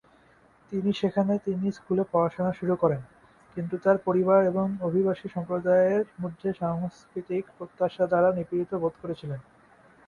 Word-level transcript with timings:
তিনি 0.71 0.91
সেখানে 0.93 1.33
তিনি 1.45 1.67
স্কুলে 1.77 2.03
পড়াশোনা 2.11 2.51
শুরু 2.59 2.75
করেন, 2.75 3.01
কিন্তু 3.57 3.75
তার 3.83 3.97
পরিবার 4.07 4.39
এবং 4.51 4.67
অভিবাসী 4.87 5.27
সম্প্রদায়ের 5.35 6.03
মধ্যে 6.21 6.49
সাংস্কৃতিক 6.61 7.43
প্রত্যাশা 7.57 8.03
দ্বারা 8.07 8.29
নিপীড়িত 8.37 8.71
বোধ 8.81 8.93
করেছিলেন। 9.01 9.39